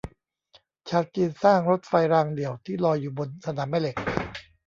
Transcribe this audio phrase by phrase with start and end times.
[0.89, 3.95] ชาวจีนสร้างรถไฟรางเดี่ยวที่ลอยอยู่บนสนามแม่เหล็ก